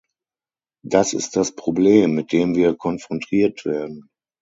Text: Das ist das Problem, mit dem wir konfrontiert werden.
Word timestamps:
Das 0.83 1.13
ist 1.13 1.35
das 1.35 1.53
Problem, 1.55 2.15
mit 2.15 2.31
dem 2.31 2.55
wir 2.55 2.75
konfrontiert 2.75 3.65
werden. 3.65 4.09